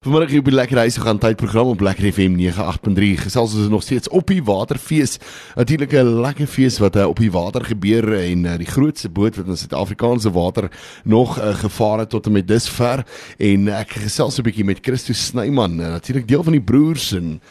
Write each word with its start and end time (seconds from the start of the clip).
Vanmiddag 0.00 0.30
hier 0.32 0.40
by 0.40 0.52
Lekker 0.54 0.78
Huis 0.80 0.94
gaan 0.96 1.18
tydprogram 1.20 1.74
op 1.74 1.82
Lekker 1.84 2.06
FM 2.08 2.38
98.3. 2.40 3.08
Gesels 3.20 3.52
ons 3.52 3.66
nog 3.68 3.82
steeds 3.84 4.08
op 4.08 4.30
die 4.32 4.40
waterfees. 4.40 5.18
Natuurlik 5.60 5.92
'n 5.92 6.22
lekker 6.24 6.46
fees 6.46 6.78
wat 6.80 6.96
uh, 6.96 7.04
op 7.04 7.20
die 7.20 7.30
water 7.30 7.64
gebeur 7.64 8.08
en 8.16 8.44
uh, 8.44 8.56
die 8.56 8.66
grootste 8.66 9.10
boot 9.10 9.36
wat 9.36 9.46
in 9.46 9.56
Suid-Afrikaanse 9.56 10.32
water 10.32 10.70
nog 11.04 11.36
uh, 11.36 11.54
gevaar 11.54 11.98
het 11.98 12.08
tot 12.08 12.26
en 12.26 12.32
met 12.32 12.48
dusver 12.48 13.04
en 13.36 13.66
uh, 13.66 13.80
ek 13.80 13.92
gesels 13.92 14.38
'n 14.38 14.42
bietjie 14.42 14.64
met 14.64 14.80
Christo 14.80 15.12
Snyman, 15.12 15.80
uh, 15.80 15.92
natuurlik 15.92 16.28
deel 16.28 16.42
van 16.42 16.52
die 16.52 16.64
broers 16.64 17.12
en 17.12 17.42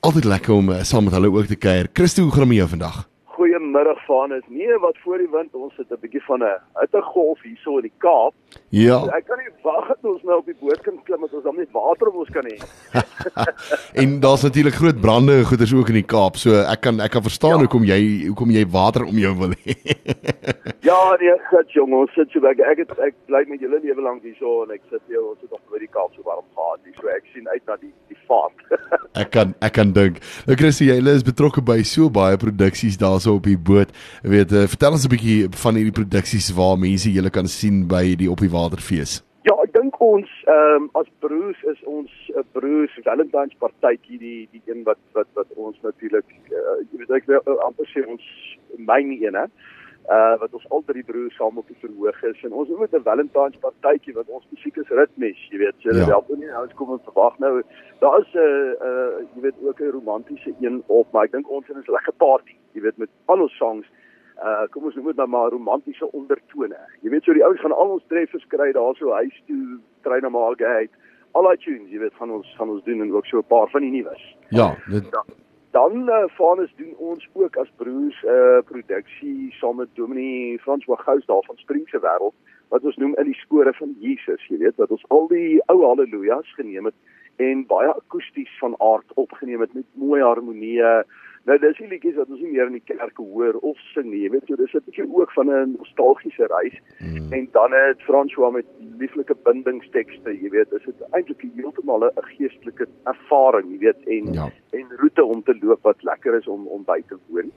altyd 0.00 0.24
lekker 0.24 0.54
om 0.54 0.70
uh, 0.70 0.82
saam 0.82 1.04
met 1.04 1.12
hulle 1.12 1.28
ook 1.30 1.46
te 1.46 1.56
kuier. 1.56 1.88
Christo, 1.92 2.22
hoe 2.22 2.32
gaan 2.32 2.48
dit 2.48 2.48
met 2.48 2.56
jou 2.56 2.68
vandag? 2.68 3.09
Goeiemiddag 3.40 4.04
Vanus. 4.04 4.42
Nee, 4.48 4.78
wat 4.78 4.96
voor 5.02 5.18
die 5.18 5.28
wind, 5.32 5.54
ons 5.54 5.74
sit 5.74 5.90
'n 5.90 6.00
bietjie 6.00 6.24
van 6.24 6.42
'n 6.44 6.60
hittegolf 6.80 7.40
hierso 7.42 7.76
in 7.76 7.86
die 7.88 7.98
Kaap. 7.98 8.34
Ja. 8.68 8.98
So 8.98 9.08
ek 9.18 9.24
kan 9.26 9.38
nie 9.38 9.52
wag 9.62 9.86
dat 9.88 9.98
ons 10.02 10.22
nou 10.22 10.38
op 10.38 10.44
die 10.46 10.56
boot 10.60 10.80
kan 10.80 11.02
klim 11.04 11.20
dat 11.20 11.32
ons 11.32 11.44
dan 11.44 11.56
net 11.56 11.70
water 11.72 12.08
op 12.08 12.14
ons 12.14 12.30
kan 12.30 12.44
hê. 12.44 12.56
en 14.02 14.20
daar's 14.20 14.42
natuurlik 14.42 14.74
groot 14.74 15.00
brande 15.00 15.32
en 15.32 15.44
goeters 15.44 15.74
ook 15.74 15.88
in 15.88 16.00
die 16.02 16.10
Kaap. 16.14 16.36
So 16.36 16.50
ek 16.50 16.80
kan 16.80 17.00
ek 17.00 17.10
kan 17.10 17.22
verstaan 17.22 17.56
ja. 17.56 17.62
hoekom 17.64 17.84
jy 17.84 18.26
hoekom 18.26 18.50
jy 18.50 18.66
water 18.68 19.04
om 19.04 19.16
jou 19.16 19.34
wil 19.38 19.52
hê. 19.64 19.74
ja, 20.90 21.16
nee, 21.20 21.36
gut 21.50 21.72
jong, 21.72 21.92
ons 21.92 22.12
sit 22.12 22.30
so 22.30 22.44
ek 22.44 22.60
ek, 22.60 22.78
het, 22.78 22.98
ek 22.98 23.14
bly 23.26 23.44
met 23.48 23.60
julle 23.60 23.80
lewe 23.80 24.02
lank 24.02 24.22
hierso 24.22 24.64
en 24.64 24.70
ek 24.76 24.82
sit 24.90 25.00
hier 25.08 25.24
ons 25.24 25.40
het 25.40 25.50
nog 25.50 25.64
by 25.72 25.78
die 25.78 25.92
Kaap 25.96 26.12
so 26.12 26.22
warm 26.28 26.44
gehad. 26.54 26.80
So 27.00 27.08
ek 27.08 27.24
sien 27.32 27.48
uit 27.48 27.64
na 27.66 27.76
die 27.80 27.94
vaart. 28.30 28.66
ek 29.22 29.32
kan 29.34 29.54
ek 29.66 29.74
kan 29.78 29.94
dink. 29.96 30.20
Nou 30.48 30.58
Chrissy, 30.60 30.90
jy 30.90 30.98
is 31.14 31.26
betrokke 31.26 31.64
by 31.64 31.80
so 31.86 32.10
baie 32.10 32.38
produksies 32.40 33.00
daarso 33.00 33.36
op 33.38 33.48
die 33.48 33.58
boot. 33.70 33.90
Jy 34.24 34.36
weet, 34.36 34.54
uh, 34.54 34.68
vertel 34.70 34.98
ons 34.98 35.08
'n 35.08 35.14
bietjie 35.14 35.40
van 35.64 35.80
hierdie 35.80 35.98
produksies 36.00 36.52
waar 36.58 36.78
mense 36.78 37.10
julle 37.10 37.30
kan 37.30 37.48
sien 37.48 37.86
by 37.90 38.14
die 38.14 38.30
op 38.30 38.40
die 38.40 38.52
waterfees. 38.52 39.20
Ja, 39.48 39.54
ek 39.64 39.72
dink 39.72 39.96
ons 40.04 40.28
ehm 40.52 40.84
um, 40.84 40.88
as 41.00 41.08
broers 41.24 41.60
is 41.72 41.80
ons 41.88 42.10
'n 42.28 42.38
uh, 42.38 42.44
broers 42.52 42.92
Valentine's 43.04 43.56
partytjie 43.58 44.18
die 44.18 44.48
die 44.52 44.62
een 44.68 44.84
wat 44.84 45.00
wat 45.16 45.28
wat 45.34 45.48
ons 45.56 45.76
natuurlik 45.82 46.28
uh, 46.52 46.76
jy 46.92 47.00
weet 47.00 47.16
ek 47.18 47.28
wil 47.30 47.60
amper 47.64 47.88
sê 47.88 48.04
ons 48.04 48.24
myn 48.76 49.16
een 49.16 49.38
hè 49.40 49.46
uh 50.08 50.38
wat 50.40 50.54
ons 50.54 50.68
al 50.68 50.82
drie 50.86 51.04
broers 51.04 51.36
saam 51.36 51.58
op 51.58 51.66
die 51.68 51.76
verhoog 51.80 52.22
is 52.22 52.42
en 52.42 52.52
ons 52.52 52.68
het 52.68 52.78
met 52.78 52.94
'n 52.94 53.02
Valentine's 53.02 53.58
partytjie 53.60 54.14
wat 54.14 54.28
ons 54.28 54.46
musiek 54.50 54.76
is 54.76 54.88
ritmies, 54.88 55.40
jy 55.50 55.58
weet, 55.58 55.74
so 55.78 55.90
ja. 55.94 56.06
wel 56.06 56.24
nie 56.36 56.46
nou 56.46 56.66
kom 56.74 56.90
ons 56.90 57.04
verwag 57.04 57.38
nou 57.38 57.62
daar 58.00 58.20
is 58.20 58.34
'n 58.34 58.38
uh, 58.38 58.88
uh 58.88 59.18
jy 59.34 59.40
weet 59.40 59.54
ook 59.62 59.80
'n 59.80 59.90
romantiese 59.90 60.54
een 60.60 60.82
op, 60.86 61.12
maar 61.12 61.24
ek 61.24 61.32
dink 61.32 61.50
ons 61.50 61.66
het 61.66 61.76
'n 61.76 61.92
lekker 61.92 62.12
party, 62.12 62.56
jy 62.72 62.80
weet 62.80 62.96
met 62.96 63.10
al 63.26 63.40
ons 63.40 63.56
songs. 63.56 63.86
Uh 64.40 64.64
kom 64.70 64.84
ons 64.84 64.94
noem 64.94 65.06
dit 65.06 65.16
nou 65.16 65.28
maar 65.28 65.50
romantiese 65.50 66.12
ondertone. 66.12 66.80
Jy 67.02 67.10
weet 67.10 67.24
so 67.24 67.32
die 67.32 67.44
ouens 67.44 67.60
gaan 67.60 67.76
al 67.76 67.88
ons 67.88 68.06
treffers 68.06 68.46
kry 68.46 68.72
daar 68.72 68.94
so 68.96 69.10
huis 69.10 69.42
toe, 69.46 69.80
trein 70.00 70.22
na 70.22 70.28
Margate. 70.28 70.96
Al 71.32 71.48
die 71.48 71.56
tunes, 71.56 71.90
jy 71.90 71.98
weet, 71.98 72.14
gaan 72.14 72.30
ons 72.30 72.54
gaan 72.56 72.70
ons 72.70 72.84
doen 72.84 73.00
en 73.00 73.12
ook 73.12 73.26
so 73.26 73.38
'n 73.38 73.46
paar 73.46 73.68
van 73.68 73.80
die 73.80 73.90
nuus. 73.90 74.36
Ja, 74.48 74.76
dit 74.90 75.04
ja 75.12 75.24
dan 75.70 76.08
uh, 76.08 76.24
Vanus 76.26 76.72
doen 76.76 76.94
ons 76.96 77.28
ook 77.32 77.56
as 77.56 77.70
broers 77.76 78.22
'n 78.22 78.26
uh, 78.26 78.56
eh, 78.56 78.64
produksie 78.64 79.52
saam 79.52 79.76
met 79.76 79.88
Dominee 79.94 80.58
François 80.58 81.00
Gous 81.00 81.26
daar 81.26 81.44
van 81.46 81.56
Springse 81.56 82.00
wêreld 82.00 82.34
wat 82.68 82.84
ons 82.84 82.96
noem 82.96 83.14
in 83.16 83.24
die 83.24 83.40
spore 83.40 83.72
van 83.74 83.96
Jesus, 83.98 84.46
jy 84.46 84.58
weet, 84.58 84.76
wat 84.76 84.90
ons 84.90 85.04
al 85.08 85.26
die 85.28 85.62
ou 85.66 85.86
haleluja's 85.86 86.54
geneem 86.54 86.84
het 86.84 86.94
en 87.36 87.66
baie 87.66 87.88
akoesties 87.88 88.58
van 88.58 88.74
aard 88.78 89.12
opgeneem 89.14 89.60
het 89.60 89.72
met 89.74 89.86
mooi 89.92 90.22
harmonieë 90.22 91.04
Nou 91.48 91.56
dis 91.58 91.78
die 91.80 91.88
liedjies 91.88 92.18
wat 92.20 92.28
ons 92.28 92.42
nie 92.42 92.50
meer 92.52 92.68
in 92.68 92.76
die 92.76 92.84
kerke 92.84 93.24
hoor 93.24 93.56
of 93.64 93.78
sing 93.94 94.10
nie. 94.10 94.26
Jy 94.26 94.32
weet, 94.34 94.44
so 94.48 94.60
dis 94.60 94.74
'n 94.74 94.84
bietjie 94.84 95.06
ook 95.08 95.32
van 95.32 95.48
'n 95.48 95.76
nostalgiese 95.78 96.46
reis. 96.52 96.76
Mm. 97.00 97.32
En 97.32 97.48
dan 97.52 97.72
het 97.72 98.02
François 98.08 98.52
met 98.52 98.66
lieflike 98.98 99.34
bindingstekste, 99.44 100.36
jy 100.42 100.50
weet, 100.50 100.72
is 100.72 100.84
dit 100.84 101.00
eintlik 101.10 101.42
heeltemal 101.56 102.04
'n 102.04 102.28
geestelike 102.36 102.86
ervaring, 103.04 103.72
jy 103.72 103.78
weet, 103.78 104.00
en 104.06 104.32
ja. 104.32 104.50
en 104.70 104.86
roete 104.96 105.24
om 105.24 105.42
te 105.42 105.56
loop 105.62 105.82
wat 105.82 106.02
lekker 106.02 106.34
is 106.34 106.46
om 106.46 106.66
om 106.66 106.84
by 106.84 107.02
te 107.08 107.16
woon. 107.28 107.50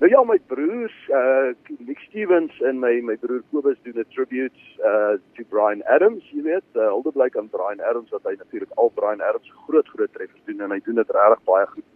Nou 0.00 0.10
ja, 0.10 0.22
my 0.22 0.38
broers, 0.46 0.94
uh 1.10 1.50
Nick 1.78 1.98
Stevens 1.98 2.60
en 2.60 2.78
my 2.78 3.00
my 3.02 3.16
broer 3.16 3.42
Kobus 3.50 3.78
doen 3.82 3.98
'n 3.98 4.04
tribute 4.14 4.58
uh 4.90 5.18
to 5.34 5.42
Brian 5.48 5.82
Adams, 5.84 6.24
jy 6.30 6.42
weet, 6.42 6.68
uh, 6.74 6.86
hulde 6.94 7.12
blyk 7.12 7.36
aan 7.36 7.48
Brian 7.48 7.80
Adams 7.80 8.10
wat 8.10 8.22
hy 8.22 8.34
natuurlik 8.38 8.70
al 8.74 8.90
Brian 8.94 9.20
Adams 9.20 9.50
groot 9.66 9.88
groot 9.88 10.12
treffers 10.12 10.44
doen 10.44 10.60
en 10.60 10.70
hy 10.70 10.80
doen 10.84 10.94
dit 10.94 11.10
regtig 11.10 11.42
baie 11.44 11.66
goed 11.66 11.87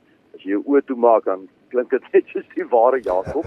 as 0.43 0.49
jy 0.49 0.57
jou 0.57 0.65
oë 0.67 0.83
toemaak 0.87 1.25
dan 1.25 1.47
klink 1.71 1.91
dit 1.91 2.03
net 2.13 2.27
soos 2.33 2.47
die 2.57 2.67
ware 2.71 3.01
Jakob. 3.03 3.47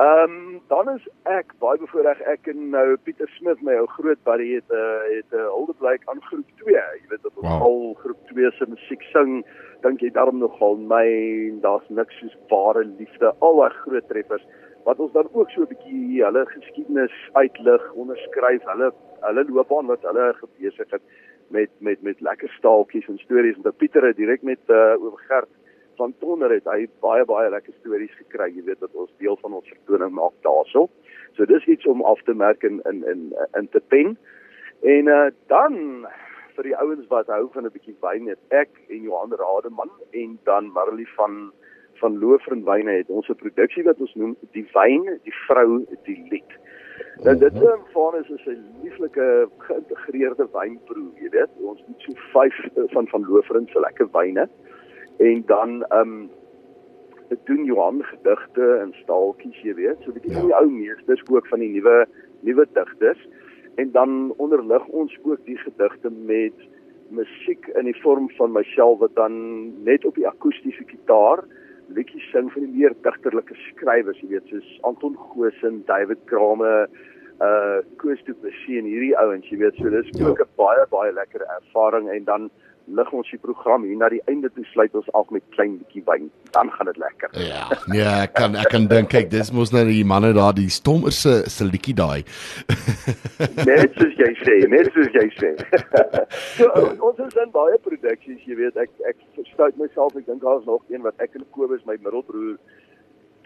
Ehm 0.00 0.32
um, 0.32 0.60
dan 0.72 0.88
is 0.94 1.04
ek 1.28 1.52
baie 1.60 1.76
bevoorreg 1.76 2.20
ek 2.24 2.48
en 2.48 2.70
nou 2.72 2.96
Pieter 3.04 3.28
Smith 3.36 3.60
my 3.60 3.74
ou 3.76 3.86
groot 3.98 4.20
buddy 4.24 4.54
het 4.54 4.64
'n 4.70 4.80
uh, 4.80 5.02
het 5.12 5.28
'n 5.32 5.36
uh, 5.36 5.50
huldeblyk 5.56 6.06
aan 6.08 6.22
groep 6.30 6.48
2. 6.62 6.72
Jy 6.72 7.08
weet 7.10 7.22
dat 7.22 7.36
ons 7.36 7.48
wow. 7.48 7.62
al 7.68 7.94
groep 8.00 8.22
2 8.32 8.50
se 8.56 8.64
musiek 8.68 9.02
sing, 9.12 9.44
dink 9.82 10.00
jy 10.00 10.10
daarom 10.10 10.38
nogal 10.38 10.76
my 10.76 11.06
daar's 11.60 11.88
niks 11.88 12.16
soos 12.20 12.36
ware 12.48 12.84
liefde. 12.84 13.34
Al 13.40 13.60
daai 13.60 13.76
groot 13.84 14.08
treffers 14.08 14.46
wat 14.88 14.98
ons 14.98 15.12
dan 15.12 15.28
ook 15.32 15.50
so 15.50 15.60
'n 15.60 15.68
bietjie 15.68 16.24
hulle 16.24 16.46
geskiedenis 16.46 17.16
uitlig, 17.32 17.92
onderskryf, 17.92 18.62
hulle 18.72 18.92
hulle 19.20 19.44
loopbaan 19.48 19.86
wat 19.86 20.02
hulle 20.02 20.32
besig 20.56 20.90
het 20.90 21.02
met 21.50 21.70
met 21.78 22.02
met 22.02 22.20
lekker 22.20 22.48
staaltjies 22.48 23.08
en 23.08 23.18
stories 23.18 23.56
en 23.56 23.62
dat 23.62 23.76
Pieter 23.76 24.06
het 24.06 24.16
direk 24.16 24.42
met 24.42 24.62
uh, 24.68 24.96
oor 25.02 25.20
Gert 25.28 25.59
van 26.00 26.14
Tonner 26.22 26.52
het 26.54 26.68
hy 26.70 26.86
baie 27.04 27.24
baie 27.28 27.50
lekker 27.52 27.76
stories 27.80 28.16
gekry, 28.22 28.48
jy 28.56 28.64
weet 28.68 28.80
dat 28.80 28.96
ons 28.96 29.12
deel 29.22 29.36
van 29.44 29.58
ons 29.58 29.68
vertoning 29.68 30.12
maak 30.16 30.36
daarso. 30.46 30.88
So 31.36 31.46
dis 31.48 31.68
iets 31.74 31.86
om 31.86 32.02
af 32.08 32.22
te 32.28 32.34
merk 32.34 32.64
in 32.68 32.80
in 32.90 33.04
in 33.12 33.26
in 33.60 33.68
te 33.74 33.82
pen. 33.92 34.16
En 34.94 35.12
uh 35.16 35.28
dan 35.52 36.06
vir 36.56 36.70
die 36.70 36.76
ouens 36.76 37.06
wat 37.12 37.28
hou 37.32 37.48
van 37.52 37.66
'n 37.66 37.74
bietjie 37.76 37.96
wyn 38.06 38.28
het 38.32 38.40
ek 38.62 38.70
en 38.88 39.02
Johan 39.08 39.36
Rademan 39.42 39.92
en 40.22 40.38
dan 40.44 40.72
Marley 40.72 41.08
van 41.16 41.52
van 42.00 42.18
Loofren 42.18 42.64
Wyne 42.64 42.96
het 42.96 43.10
ons 43.10 43.28
'n 43.28 43.42
produksie 43.44 43.84
wat 43.84 44.00
ons 44.00 44.14
noem 44.14 44.36
die 44.56 44.66
wyn, 44.72 45.20
die 45.28 45.36
vrou, 45.46 45.84
die 46.08 46.20
lied. 46.30 46.52
Nou 47.24 47.36
dit 47.36 47.52
is 47.52 47.60
'n 47.60 47.84
van 47.92 48.16
is 48.16 48.46
'n 48.46 48.64
lieflike 48.82 49.48
geïntegreerde 49.58 50.48
wynproe, 50.52 51.08
jy 51.20 51.28
weet. 51.28 51.52
Ons 51.60 51.80
het 51.86 52.00
so 52.06 52.12
5 52.32 52.54
eh, 52.64 52.82
van 52.94 53.08
van 53.08 53.26
Loofren 53.28 53.66
se 53.72 53.80
lekker 53.80 54.08
wyne 54.12 54.48
en 55.20 55.42
dan 55.46 55.84
ehm 55.88 56.00
um, 56.00 56.30
doen 57.44 57.64
Johan 57.64 58.02
gedigte 58.02 58.66
en 58.82 58.92
staaltjies 59.02 59.60
jy 59.62 59.74
weet 59.74 60.02
so 60.02 60.10
'n 60.10 60.16
bietjie 60.16 60.32
ja. 60.32 60.40
van 60.40 60.48
die 60.48 60.58
ou 60.60 60.70
meesters 60.70 61.22
ook 61.28 61.46
van 61.46 61.60
die 61.60 61.72
nuwe 61.76 62.06
nuwe 62.40 62.66
digters 62.72 63.28
en 63.74 63.92
dan 63.92 64.32
onderlig 64.36 64.86
ons 64.86 65.18
ook 65.22 65.44
die 65.44 65.58
gedigte 65.58 66.10
met 66.10 66.56
musiek 67.08 67.66
in 67.66 67.84
die 67.84 68.00
vorm 68.02 68.30
van 68.38 68.52
myself 68.52 68.98
wat 68.98 69.14
dan 69.14 69.34
net 69.84 70.04
op 70.04 70.14
die 70.14 70.26
akoestiese 70.26 70.84
gitaar 70.86 71.44
liedjies 71.88 72.30
sing 72.30 72.52
van 72.52 72.62
die 72.62 72.74
meer 72.78 72.94
digterlike 73.02 73.54
skrywers 73.68 74.20
jy 74.20 74.28
weet 74.34 74.46
soos 74.46 74.78
Anton 74.82 75.16
Goosen, 75.16 75.82
David 75.86 76.18
Krame 76.24 76.88
uh 77.40 77.78
Koos 77.96 78.20
Du 78.24 78.34
Plessis 78.34 78.80
en 78.80 78.88
hierdie 78.88 79.16
ouens 79.18 79.46
jy 79.48 79.58
weet 79.58 79.76
so 79.76 79.90
dis 79.90 80.10
ja. 80.18 80.26
ook 80.28 80.40
'n 80.40 80.50
baie 80.56 80.86
baie 80.90 81.12
lekker 81.12 81.46
ervaring 81.58 82.08
en 82.08 82.24
dan 82.24 82.50
lig 82.98 83.12
ons 83.14 83.30
die 83.30 83.38
program 83.40 83.84
hier 83.86 83.98
na 84.00 84.08
die 84.12 84.20
einde 84.30 84.50
toe 84.54 84.64
sluit 84.72 84.94
ons 84.98 85.08
af 85.18 85.30
met 85.34 85.44
klein 85.56 85.76
bietjie 85.78 86.02
wyn. 86.06 86.28
Dan 86.54 86.70
gaan 86.74 86.90
dit 86.90 86.98
lekker. 87.00 87.30
Ja. 87.44 87.66
Nee, 87.92 88.06
ek 88.06 88.34
kan 88.38 88.56
ek 88.58 88.72
kan 88.74 88.88
dink 88.90 89.12
kyk, 89.14 89.30
dis 89.32 89.52
mos 89.54 89.72
nou 89.74 89.84
die 89.88 90.04
manne 90.06 90.32
daar, 90.36 90.54
die 90.56 90.70
stommer 90.72 91.14
se 91.14 91.40
se 91.50 91.66
liedjie 91.68 91.96
daai. 92.00 92.20
net 93.70 93.96
soos 93.98 94.18
jy 94.18 94.30
sê, 94.42 94.58
net 94.74 94.90
soos 94.96 95.10
jy 95.16 95.26
sê. 95.38 95.54
so 96.58 96.70
ons 97.10 97.24
is 97.26 97.40
in 97.44 97.54
baie 97.54 97.80
produksies, 97.86 98.44
jy 98.46 98.58
weet, 98.60 98.78
ek 98.80 98.92
ek 99.12 99.18
verstout 99.38 99.80
myself, 99.80 100.16
ek 100.18 100.28
dink 100.30 100.44
daar's 100.44 100.66
nog 100.68 100.84
een 100.90 101.06
wat 101.06 101.18
ek 101.24 101.38
en 101.38 101.46
Kobus 101.54 101.84
my 101.86 101.98
middelbroer 101.98 102.58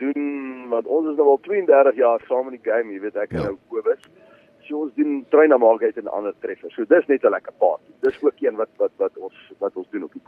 doen 0.03 0.69
want 0.73 0.89
ons 0.91 1.13
is 1.13 1.19
nou 1.19 1.29
al 1.31 1.43
32 1.45 1.99
jaar 2.01 2.23
saam 2.29 2.49
in 2.51 2.57
die 2.59 2.67
game, 2.67 2.91
jy 2.95 3.03
weet 3.05 3.19
ek 3.21 3.37
en 3.37 3.43
ja. 3.43 3.51
nou 3.51 3.59
Kobus. 3.71 4.09
So 4.65 4.85
ons 4.87 4.95
doen 4.97 5.25
trein 5.29 5.49
na 5.53 5.59
Margate 5.61 6.01
en 6.01 6.09
ander 6.09 6.35
treffers. 6.41 6.75
So 6.75 6.85
dis 6.89 7.07
net 7.07 7.25
'n 7.25 7.31
lekker 7.31 7.53
party. 7.59 7.93
Dis 8.01 8.23
ook 8.23 8.41
een 8.41 8.57
wat 8.57 8.69
wat 8.77 8.93
wat 8.97 9.17
ons 9.19 9.35
wat 9.59 9.77
ons 9.77 9.91
doen 9.91 10.05
op 10.05 10.13
die. 10.13 10.23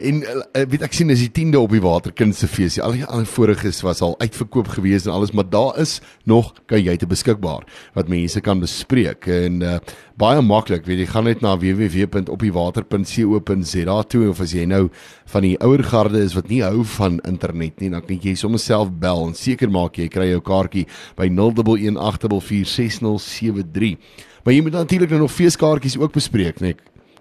En 0.00 0.22
uh, 0.24 0.64
weet 0.64 0.80
ek 0.86 0.94
sien 0.96 1.12
is 1.12 1.20
die 1.20 1.28
10de 1.36 1.58
op 1.60 1.74
die 1.74 1.82
Waterkindse 1.84 2.46
fees. 2.48 2.78
Al 2.80 2.94
die 2.96 3.04
ander 3.04 3.28
voriges 3.28 3.82
was 3.84 4.00
al 4.04 4.14
uitverkoop 4.22 4.68
gewees 4.72 5.04
en 5.04 5.12
alles, 5.12 5.32
maar 5.36 5.44
daar 5.52 5.76
is 5.82 6.00
nog 6.24 6.54
kan 6.70 6.80
jy 6.80 6.96
te 6.96 7.06
beskikbaar 7.10 7.66
wat 7.96 8.08
mense 8.08 8.40
kan 8.44 8.60
bespreek 8.62 9.26
en 9.28 9.60
uh, 9.60 9.78
baie 10.20 10.42
maklik. 10.44 10.86
Weet 10.88 11.00
jy, 11.02 11.06
gaan 11.10 11.24
net 11.28 11.40
na 11.44 11.56
www.opdiewater.co.za 11.60 13.98
toe 14.08 14.28
of 14.30 14.40
as 14.40 14.52
jy 14.56 14.64
nou 14.70 14.88
van 15.34 15.42
die 15.44 15.58
ouer 15.60 15.82
garde 15.90 16.18
is 16.24 16.36
wat 16.38 16.48
nie 16.48 16.62
hou 16.64 16.80
van 16.96 17.20
internet 17.28 17.74
nie, 17.84 17.90
dan 17.92 18.02
kan 18.06 18.18
jy 18.24 18.34
sommer 18.40 18.60
self 18.62 18.88
bel 19.02 19.20
en 19.28 19.34
seker 19.36 19.68
maak 19.72 19.98
jy 20.00 20.08
kry 20.12 20.26
jou 20.30 20.42
kaartjie 20.44 20.86
by 21.20 21.26
0118446073. 21.36 23.96
Maar 24.40 24.52
jy 24.56 24.62
moet 24.64 24.76
natuurlik 24.78 25.10
nou 25.12 25.20
nog 25.26 25.36
feeskaartjies 25.36 26.00
ook 26.00 26.12
bespreek, 26.16 26.56
net 26.64 26.78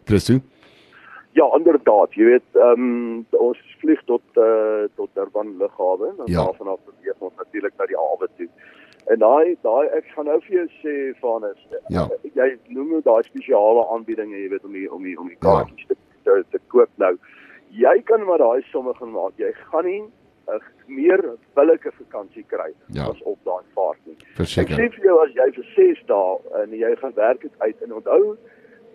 Christo. 0.07 0.39
Ja, 1.39 1.45
inderdaad, 1.57 2.13
jy 2.19 2.25
weet, 2.33 2.47
ehm 2.57 2.83
um, 2.83 3.25
ons 3.47 3.59
vlieg 3.81 4.01
tot 4.11 4.21
uh, 4.35 4.83
tot 4.99 5.09
Durban 5.15 5.53
lughawe 5.61 6.07
en 6.17 6.25
ja. 6.25 6.43
daarvan 6.43 6.67
af 6.73 6.79
beweeg 6.89 7.19
ons 7.27 7.35
natuurlik 7.39 7.73
na 7.79 7.85
die 7.91 7.95
hawe 7.99 8.27
toe. 8.37 8.47
En 9.13 9.19
daai 9.23 9.55
daai 9.63 9.87
ek 9.99 10.05
gaan 10.15 10.27
nou 10.29 10.39
vir 10.47 10.55
jou 10.57 10.67
sê 10.83 10.95
van 11.21 11.45
is 11.51 11.61
Ja. 11.95 12.03
jy 12.41 12.49
noem 12.75 12.89
nou 12.95 13.01
daai 13.05 13.23
spesiale 13.29 13.85
aanbiedinge, 13.93 14.35
jy 14.43 14.49
weet 14.51 14.65
om 14.67 14.73
die 14.75 14.87
om 14.91 15.03
die 15.03 15.15
om 15.19 15.27
die 15.31 15.37
Ja. 15.39 15.45
kaartjies 15.47 15.87
te, 15.87 15.95
te 16.27 16.43
te 16.51 16.59
koop 16.73 16.89
nou. 16.97 17.13
Jy 17.71 17.95
kan 18.09 18.25
maar 18.25 18.41
daai 18.41 18.61
somme 18.71 18.93
gaan 18.99 19.11
maak. 19.15 19.33
Jy 19.37 19.53
gaan 19.71 19.85
nie 19.85 20.03
'n 20.49 20.61
meer 20.87 21.21
billike 21.55 21.91
vakansie 22.01 22.43
kry 22.47 22.73
Ja. 22.97 23.07
as 23.09 23.21
op 23.23 23.37
daai 23.45 23.63
vaart 23.75 23.99
nie. 24.05 24.15
Ek 24.19 24.35
Verseker. 24.43 24.75
sê 24.75 24.89
vir 24.95 25.03
jou 25.05 25.17
as 25.23 25.31
jy 25.39 25.51
vir 25.55 25.65
6 25.75 26.05
dae 26.07 26.63
en 26.63 26.69
jy 26.71 26.95
gaan 26.95 27.13
werk 27.15 27.41
dit 27.41 27.51
uit 27.59 27.81
en 27.83 27.93
onthou 27.93 28.37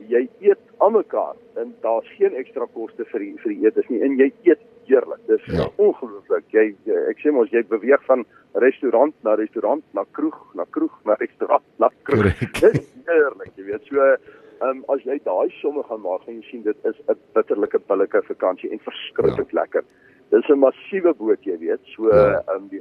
jy 0.08 0.28
eet 0.40 0.60
almekaar 0.78 1.34
en 1.56 1.74
daar's 1.82 2.08
geen 2.18 2.34
ekstra 2.34 2.66
koste 2.74 3.04
vir 3.12 3.20
die 3.20 3.34
vir 3.42 3.52
die 3.54 3.66
etes 3.66 3.88
nie 3.88 4.00
en 4.02 4.16
jy 4.18 4.32
eet 4.44 4.60
heerlik. 4.86 5.20
Dis 5.26 5.44
Ja. 5.46 5.54
ja. 5.62 5.68
ongelooflik. 5.76 6.44
Jy, 6.52 6.74
jy 6.84 6.96
ek 7.10 7.18
sê 7.24 7.32
mos 7.32 7.50
jy 7.50 7.62
beweeg 7.68 8.02
van 8.06 8.24
restaurant 8.54 9.14
na 9.24 9.34
restaurant 9.34 9.84
na 9.94 10.04
kroeg 10.12 10.36
na 10.54 10.64
kroeg 10.70 10.92
na 11.04 11.14
restaurant 11.20 11.64
na 11.78 11.88
kroeg. 12.02 12.34
Korrek. 12.34 12.60
Dis 12.60 12.88
heerlik, 13.06 13.52
jy 13.56 13.64
weet. 13.70 13.82
So 13.88 14.00
ehm 14.00 14.70
um, 14.70 14.84
as 14.88 15.02
jy 15.04 15.18
daai 15.24 15.50
somme 15.60 15.82
gaan 15.88 16.00
maak, 16.00 16.22
gaan 16.24 16.36
jy 16.40 16.44
sien 16.50 16.62
dit 16.62 16.76
is 16.84 16.96
'n 17.08 17.16
bitterlike 17.34 17.78
billike 17.88 18.22
vakansie 18.28 18.70
en 18.70 18.78
verskriklik 18.78 19.50
ja. 19.52 19.60
lekker. 19.60 19.84
Dis 20.30 20.48
'n 20.48 20.58
massiewe 20.58 21.14
boot, 21.14 21.42
jy 21.44 21.58
weet. 21.58 21.80
So 21.96 22.08
Ja. 22.12 22.42
ehm 22.48 22.68
um, 22.70 22.73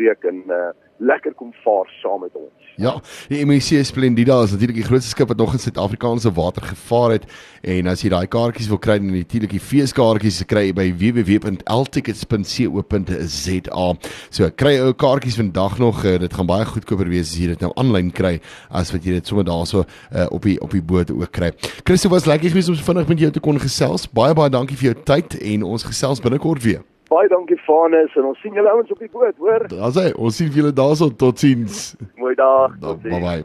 bespreek 0.00 0.24
en 0.24 0.42
uh, 0.48 0.70
lekker 0.98 1.34
kom 1.34 1.52
vaar 1.64 1.88
saam 2.02 2.20
met 2.20 2.30
ons. 2.34 2.50
Ja, 2.76 3.00
die 3.28 3.44
MSC 3.44 3.84
Splendida 3.84 4.42
is 4.44 4.50
natuurlik 4.52 4.76
die 4.80 4.86
grootste 4.86 5.10
skip 5.10 5.28
wat 5.28 5.36
nog 5.36 5.52
in 5.52 5.58
Suid-Afrikaanse 5.58 6.32
water 6.32 6.62
gevaar 6.62 7.10
het 7.16 7.24
en 7.62 7.86
as 7.90 8.02
jy 8.04 8.10
daai 8.12 8.26
kaartjies 8.30 8.68
wil 8.68 8.78
kry, 8.80 8.98
dan 9.00 9.12
natuurlik 9.12 9.50
die 9.52 9.60
feeskaartjies 9.60 10.44
kry 10.48 10.66
jy 10.68 10.74
by 10.76 10.92
www.ltickets.co.za. 11.02 13.86
So 14.30 14.50
kry 14.56 14.78
ou 14.80 14.92
kaartjies 14.96 15.36
vandag 15.40 15.78
nog, 15.80 16.04
uh, 16.04 16.18
dit 16.20 16.34
gaan 16.36 16.46
baie 16.48 16.64
goedkoper 16.68 17.08
wees 17.12 17.28
as 17.32 17.38
jy 17.40 17.46
dit 17.54 17.60
nou 17.64 17.72
aanlyn 17.80 18.10
kry 18.12 18.34
as 18.68 18.92
wat 18.94 19.02
jy 19.04 19.12
dit 19.18 19.26
sommer 19.28 19.46
daarso 19.48 19.78
uh, 19.84 20.26
op 20.30 20.42
die 20.48 20.58
op 20.60 20.70
die 20.76 20.84
boot 20.84 21.10
ook 21.12 21.32
kry. 21.32 21.50
Christo 21.84 22.08
was 22.12 22.28
lekker 22.28 22.48
geweest 22.52 22.70
om 22.72 22.78
so 22.78 22.86
vinnig 22.86 23.08
met 23.10 23.22
jou 23.26 23.32
te 23.34 23.44
kon 23.44 23.58
gesels. 23.60 24.02
Baie 24.08 24.34
baie 24.36 24.50
dankie 24.52 24.78
vir 24.80 24.92
jou 24.92 24.98
tyd 25.12 25.28
en 25.40 25.60
ons 25.74 25.88
gesels 25.90 26.24
binnekort 26.24 26.62
weer. 26.64 26.82
Baie 27.10 27.28
dankie 27.28 27.58
Vanus 27.66 28.12
en 28.16 28.28
ons 28.30 28.38
sien 28.42 28.54
julle 28.54 28.70
ouens 28.70 28.90
op 28.94 28.98
die 29.02 29.10
boot, 29.10 29.34
hoor. 29.42 29.64
Daar's 29.72 29.96
hy. 29.98 30.10
Ons 30.14 30.36
sien 30.38 30.52
julle 30.54 30.70
daarso. 30.72 31.08
Totsiens. 31.10 31.96
Mooi 32.20 32.36
dag. 32.38 32.76
Bye 32.78 32.92
Totsiens. 32.94 33.24
bye. 33.26 33.44